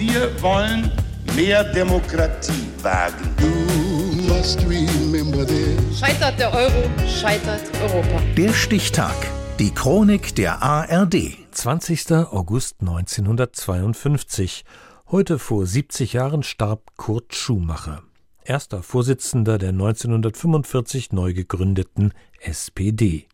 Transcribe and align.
Wir 0.00 0.30
wollen 0.40 0.90
mehr 1.36 1.62
Demokratie 1.62 2.70
wagen. 2.80 3.36
Scheitert 5.94 6.40
der 6.40 6.54
Euro, 6.54 6.90
scheitert 7.06 7.60
Europa. 7.82 8.22
Der 8.34 8.54
Stichtag. 8.54 9.14
Die 9.58 9.70
Chronik 9.74 10.34
der 10.36 10.62
ARD. 10.62 11.36
20. 11.50 12.12
August 12.12 12.76
1952. 12.80 14.64
Heute 15.10 15.38
vor 15.38 15.66
70 15.66 16.14
Jahren 16.14 16.44
starb 16.44 16.96
Kurt 16.96 17.34
Schumacher, 17.34 18.02
erster 18.42 18.82
Vorsitzender 18.82 19.58
der 19.58 19.68
1945 19.68 21.12
neu 21.12 21.34
gegründeten 21.34 22.14
SPD. 22.40 23.26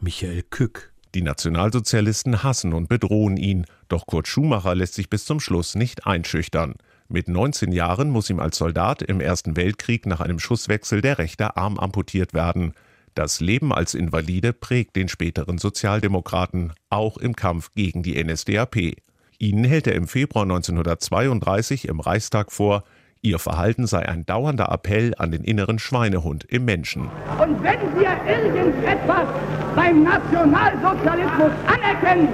Michael 0.00 0.42
Kück. 0.42 0.93
Die 1.14 1.22
Nationalsozialisten 1.22 2.42
hassen 2.42 2.72
und 2.72 2.88
bedrohen 2.88 3.36
ihn, 3.36 3.66
doch 3.88 4.06
Kurt 4.06 4.26
Schumacher 4.26 4.74
lässt 4.74 4.94
sich 4.94 5.08
bis 5.08 5.24
zum 5.24 5.38
Schluss 5.38 5.76
nicht 5.76 6.06
einschüchtern. 6.06 6.74
Mit 7.08 7.28
19 7.28 7.70
Jahren 7.70 8.10
muss 8.10 8.30
ihm 8.30 8.40
als 8.40 8.58
Soldat 8.58 9.00
im 9.02 9.20
Ersten 9.20 9.56
Weltkrieg 9.56 10.06
nach 10.06 10.20
einem 10.20 10.40
Schusswechsel 10.40 11.02
der 11.02 11.18
rechte 11.18 11.56
Arm 11.56 11.78
amputiert 11.78 12.34
werden. 12.34 12.72
Das 13.14 13.40
Leben 13.40 13.72
als 13.72 13.94
Invalide 13.94 14.52
prägt 14.52 14.96
den 14.96 15.08
späteren 15.08 15.58
Sozialdemokraten, 15.58 16.72
auch 16.90 17.16
im 17.16 17.36
Kampf 17.36 17.70
gegen 17.76 18.02
die 18.02 18.22
NSDAP. 18.22 18.96
Ihnen 19.38 19.64
hält 19.64 19.86
er 19.86 19.94
im 19.94 20.08
Februar 20.08 20.42
1932 20.42 21.86
im 21.86 22.00
Reichstag 22.00 22.50
vor, 22.50 22.82
Ihr 23.24 23.38
Verhalten 23.38 23.86
sei 23.86 24.06
ein 24.06 24.26
dauernder 24.26 24.68
Appell 24.70 25.14
an 25.16 25.30
den 25.30 25.44
inneren 25.44 25.78
Schweinehund 25.78 26.44
im 26.44 26.66
Menschen. 26.66 27.08
Und 27.38 27.62
wenn 27.62 27.80
wir 27.98 28.10
irgendetwas 28.28 29.26
beim 29.74 30.02
Nationalsozialismus 30.02 31.50
anerkennen, 31.66 32.28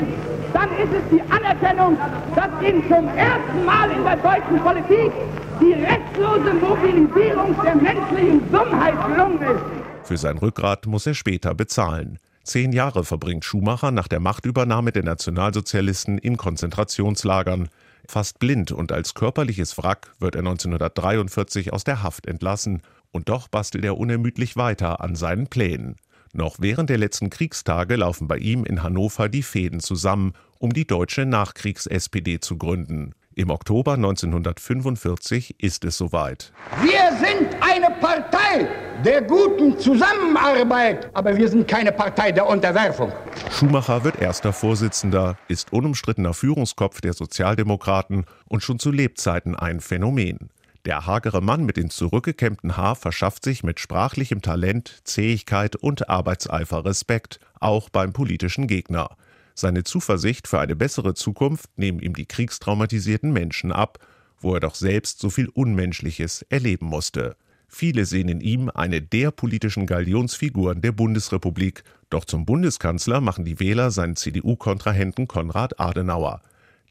dann 0.53 0.69
ist 0.71 0.91
es 0.93 1.09
die 1.12 1.23
Anerkennung, 1.31 1.97
dass 2.34 2.48
ihm 2.69 2.83
zum 2.89 3.07
ersten 3.07 3.65
Mal 3.65 3.89
in 3.93 4.03
der 4.03 4.17
deutschen 4.17 4.59
Politik 4.59 5.12
die 5.61 5.75
restlose 5.75 6.55
Mobilisierung 6.55 7.55
der 7.64 7.77
menschlichen 7.77 8.51
Dummheit 8.51 8.95
gelungen 9.07 9.42
ist. 9.42 10.09
Für 10.09 10.17
sein 10.17 10.39
Rückgrat 10.39 10.86
muss 10.86 11.07
er 11.07 11.14
später 11.14 11.55
bezahlen. 11.55 12.19
Zehn 12.42 12.73
Jahre 12.73 13.05
verbringt 13.05 13.45
Schumacher 13.45 13.92
nach 13.92 14.09
der 14.09 14.19
Machtübernahme 14.19 14.91
der 14.91 15.05
Nationalsozialisten 15.05 16.19
in 16.19 16.36
Konzentrationslagern. 16.36 17.69
Fast 18.09 18.39
blind 18.39 18.73
und 18.73 18.93
als 18.93 19.15
körperliches 19.15 19.79
Wrack 19.79 20.12
wird 20.19 20.34
er 20.34 20.41
1943 20.41 21.73
aus 21.73 21.84
der 21.84 22.03
Haft 22.03 22.27
entlassen, 22.27 22.83
und 23.12 23.29
doch 23.29 23.48
bastelt 23.48 23.84
er 23.84 23.98
unermüdlich 23.98 24.57
weiter 24.57 25.01
an 25.01 25.17
seinen 25.17 25.48
Plänen. 25.48 25.97
Noch 26.33 26.57
während 26.61 26.91
der 26.91 26.98
letzten 26.98 27.29
Kriegstage 27.29 27.97
laufen 27.97 28.29
bei 28.29 28.39
ihm 28.39 28.65
in 28.65 28.83
Hannover 28.83 29.29
die 29.29 29.42
Fäden 29.42 29.81
zusammen, 29.81 30.34
um 30.59 30.73
die 30.73 30.87
deutsche 30.87 31.27
Nachkriegs-SPD 31.27 32.39
zu 32.39 32.57
gründen. 32.57 33.15
Im 33.36 33.50
Oktober 33.50 33.92
1945 33.92 35.62
ist 35.62 35.84
es 35.84 35.97
soweit. 35.97 36.53
Wir 36.83 37.17
sind 37.17 37.55
eine 37.61 37.95
Partei 38.00 38.67
der 39.05 39.23
guten 39.23 39.78
Zusammenarbeit, 39.78 41.09
aber 41.14 41.36
wir 41.36 41.48
sind 41.48 41.69
keine 41.69 41.92
Partei 41.92 42.33
der 42.33 42.48
Unterwerfung. 42.48 43.12
Schumacher 43.53 44.03
wird 44.03 44.20
erster 44.20 44.53
Vorsitzender, 44.53 45.39
ist 45.47 45.73
unumstrittener 45.73 46.34
Führungskopf 46.34 47.01
der 47.01 47.12
Sozialdemokraten 47.12 48.25
und 48.47 48.64
schon 48.64 48.81
zu 48.81 48.91
Lebzeiten 48.91 49.55
ein 49.55 49.78
Phänomen. 49.78 50.51
Der 50.84 51.06
hagere 51.06 51.41
Mann 51.41 51.64
mit 51.64 51.77
dem 51.77 51.89
zurückgekämmten 51.89 52.77
Haar 52.77 52.97
verschafft 52.97 53.45
sich 53.45 53.62
mit 53.62 53.78
sprachlichem 53.78 54.42
Talent, 54.42 55.03
Zähigkeit 55.05 55.77
und 55.77 56.08
Arbeitseifer 56.08 56.84
Respekt, 56.84 57.39
auch 57.61 57.91
beim 57.91 58.12
politischen 58.12 58.67
Gegner. 58.67 59.11
Seine 59.55 59.84
Zuversicht 59.84 60.48
für 60.48 60.61
eine 60.61 60.77
bessere 60.77 61.15
Zukunft 61.15 61.70
nehmen 61.77 62.01
ihm 62.01 62.15
die 62.15 62.27
kriegstraumatisierten 62.27 63.33
Menschen 63.33 63.73
ab, 63.73 63.98
wo 64.41 64.55
er 64.55 64.61
doch 64.61 64.75
selbst 64.75 65.20
so 65.20 65.31
viel 65.31 65.48
Unmenschliches 65.48 66.42
erleben 66.48 66.87
musste. 66.87 67.37
Viele 67.69 68.05
sehen 68.05 68.29
in 68.29 68.41
ihm 68.41 68.69
eine 68.75 69.01
der 69.01 69.31
politischen 69.31 69.87
Galionsfiguren 69.87 70.80
der 70.80 70.92
Bundesrepublik, 70.92 71.85
doch 72.11 72.24
zum 72.24 72.45
Bundeskanzler 72.45 73.20
machen 73.20 73.45
die 73.45 73.61
Wähler 73.61 73.92
seinen 73.92 74.17
CDU-Kontrahenten 74.17 75.29
Konrad 75.29 75.79
Adenauer. 75.79 76.41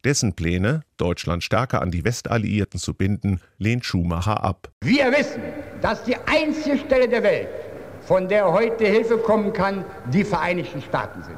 Dessen 0.05 0.33
Pläne, 0.33 0.83
Deutschland 0.95 1.43
stärker 1.43 1.81
an 1.81 1.91
die 1.91 2.05
Westalliierten 2.05 2.79
zu 2.79 2.93
binden, 2.93 3.41
lehnt 3.57 3.83
Schumacher 3.83 4.41
ab. 4.41 4.71
Wir 4.81 5.11
wissen, 5.11 5.41
dass 5.81 6.05
die 6.05 6.15
einzige 6.15 6.77
Stelle 6.77 7.09
der 7.09 7.23
Welt, 7.23 7.49
von 7.99 8.29
der 8.29 8.49
heute 8.49 8.85
Hilfe 8.87 9.17
kommen 9.17 9.51
kann, 9.51 9.83
die 10.13 10.23
Vereinigten 10.23 10.81
Staaten 10.81 11.21
sind. 11.23 11.37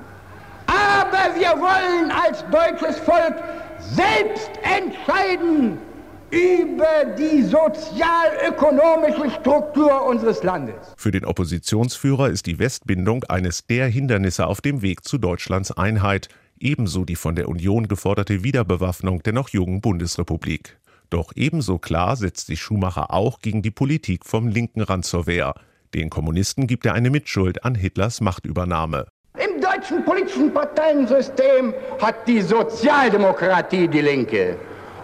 Aber 1.11 1.35
wir 1.35 1.49
wollen 1.59 2.09
als 2.09 2.45
deutsches 2.51 2.97
Volk 2.99 3.35
selbst 3.79 4.49
entscheiden 4.63 5.77
über 6.29 7.03
die 7.17 7.43
sozial-ökonomische 7.43 9.29
Struktur 9.41 10.05
unseres 10.05 10.41
Landes. 10.43 10.93
Für 10.95 11.11
den 11.11 11.25
Oppositionsführer 11.25 12.29
ist 12.29 12.45
die 12.45 12.59
Westbindung 12.59 13.25
eines 13.25 13.67
der 13.67 13.87
Hindernisse 13.87 14.47
auf 14.47 14.61
dem 14.61 14.81
Weg 14.81 15.03
zu 15.03 15.17
Deutschlands 15.17 15.71
Einheit, 15.71 16.29
ebenso 16.59 17.03
die 17.03 17.17
von 17.17 17.35
der 17.35 17.49
Union 17.49 17.89
geforderte 17.89 18.45
Wiederbewaffnung 18.45 19.21
der 19.23 19.33
noch 19.33 19.49
jungen 19.49 19.81
Bundesrepublik. 19.81 20.79
Doch 21.09 21.33
ebenso 21.35 21.77
klar 21.77 22.15
setzt 22.15 22.47
sich 22.47 22.61
Schumacher 22.61 23.11
auch 23.11 23.39
gegen 23.39 23.61
die 23.61 23.71
Politik 23.71 24.25
vom 24.25 24.47
linken 24.47 24.79
Rand 24.79 25.03
zur 25.03 25.27
Wehr. 25.27 25.55
Den 25.93 26.09
Kommunisten 26.09 26.67
gibt 26.67 26.85
er 26.85 26.93
eine 26.93 27.09
Mitschuld 27.09 27.65
an 27.65 27.75
Hitlers 27.75 28.21
Machtübernahme. 28.21 29.07
Deutschen 29.81 30.05
politischen 30.05 30.53
Parteiensystem 30.53 31.73
hat 31.99 32.27
die 32.27 32.39
Sozialdemokratie 32.41 33.87
die 33.87 34.01
Linke. 34.01 34.59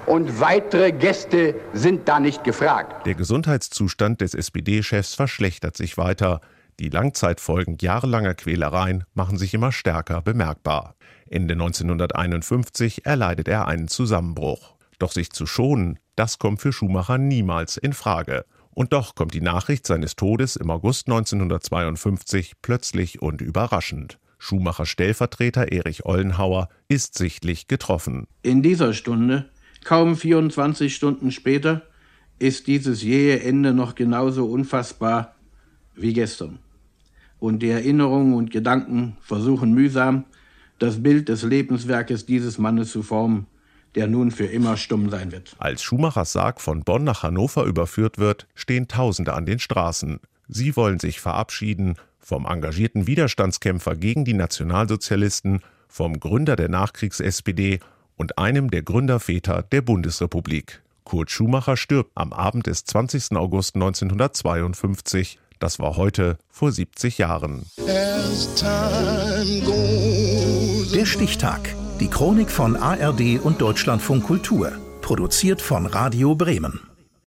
Und 0.06 0.40
weitere 0.40 0.92
Gäste 0.92 1.56
sind 1.74 2.08
da 2.08 2.20
nicht 2.20 2.44
gefragt. 2.44 3.08
Der 3.08 3.16
Gesundheitszustand 3.16 4.22
des 4.22 4.36
SPD-Chefs 4.36 5.16
verschlechtert 5.16 5.76
sich 5.76 5.98
weiter. 5.98 6.42
Die 6.80 6.90
Langzeitfolgen 6.90 7.78
jahrelanger 7.82 8.36
Quälereien 8.36 9.06
machen 9.16 9.40
sich 9.40 9.56
immer 9.56 9.72
stärker 9.72 10.22
bemerkbar. 10.22 10.94
Ende 11.28 11.54
1951 11.54 13.04
erleidet 13.04 13.48
er 13.48 13.68
einen 13.68 13.88
Zusammenbruch. 13.88 14.76
Doch 15.00 15.12
sich 15.12 15.32
zu 15.32 15.48
schonen, 15.48 15.98
das 16.16 16.38
kommt 16.38 16.62
für 16.62 16.72
Schumacher 16.72 17.18
niemals 17.18 17.78
in 17.78 17.94
Frage. 17.94 18.46
Und 18.76 18.94
doch 18.94 19.16
kommt 19.16 19.34
die 19.34 19.42
Nachricht 19.42 19.88
seines 19.88 20.16
Todes 20.16 20.56
im 20.56 20.70
August 20.70 21.08
1952 21.08 22.54
plötzlich 22.62 23.24
und 23.24 23.42
überraschend. 23.42 24.20
Schumachers 24.40 24.90
Stellvertreter 24.90 25.72
Erich 25.72 26.06
Ollenhauer 26.06 26.70
ist 26.88 27.18
sichtlich 27.18 27.68
getroffen. 27.68 28.28
In 28.44 28.62
dieser 28.62 28.94
Stunde, 28.94 29.50
kaum 29.84 30.16
24 30.16 30.94
Stunden 30.96 31.32
später, 31.32 31.84
ist 32.40 32.68
dieses 32.68 33.04
jähe 33.04 33.42
Ende 33.42 33.74
noch 33.74 33.96
genauso 33.96 34.46
unfassbar 34.46 35.36
wie 35.96 36.14
gestern. 36.14 36.60
Und 37.40 37.60
die 37.62 37.70
Erinnerungen 37.70 38.34
und 38.34 38.52
Gedanken 38.52 39.18
versuchen 39.22 39.74
mühsam, 39.74 40.26
das 40.80 41.02
Bild 41.02 41.30
des 41.30 41.44
Lebenswerkes 41.44 42.26
dieses 42.26 42.58
Mannes 42.58 42.92
zu 42.92 43.02
formen, 43.02 43.48
der 43.96 44.08
nun 44.08 44.32
für 44.32 44.46
immer 44.46 44.78
stumm 44.78 45.10
sein 45.10 45.32
wird. 45.32 45.56
Als 45.58 45.82
Schumachers 45.82 46.34
Sarg 46.34 46.62
von 46.62 46.84
Bonn 46.84 47.04
nach 47.04 47.24
Hannover 47.24 47.66
überführt 47.66 48.20
wird, 48.20 48.48
stehen 48.54 48.88
Tausende 48.88 49.34
an 49.34 49.46
den 49.46 49.60
Straßen. 49.60 50.20
Sie 50.48 50.76
wollen 50.76 51.00
sich 51.00 51.20
verabschieden 51.20 51.96
vom 52.20 52.46
engagierten 52.46 53.08
Widerstandskämpfer 53.08 53.96
gegen 53.96 54.26
die 54.26 54.34
Nationalsozialisten, 54.34 55.62
vom 55.88 56.20
Gründer 56.20 56.56
der 56.56 56.70
Nachkriegs-SPD 56.70 57.80
und 58.16 58.38
einem 58.38 58.70
der 58.70 58.82
Gründerväter 58.82 59.64
der 59.64 59.82
Bundesrepublik. 59.82 60.82
Kurt 61.04 61.32
Schumacher 61.32 61.78
stirbt 61.78 62.12
am 62.16 62.34
Abend 62.34 62.68
des 62.68 62.84
20. 62.84 63.38
August 63.38 63.76
1952. 63.76 65.40
Das 65.60 65.80
war 65.80 65.96
heute 65.96 66.38
vor 66.50 66.72
70 66.72 67.18
Jahren. 67.18 67.66
Der 70.94 71.06
Stichtag. 71.06 71.74
Die 72.00 72.10
Chronik 72.10 72.52
von 72.52 72.76
ARD 72.76 73.40
und 73.42 73.62
Deutschlandfunk 73.62 74.26
Kultur. 74.26 74.74
Produziert 75.02 75.62
von 75.62 75.86
Radio 75.86 76.36
Bremen. 76.36 76.87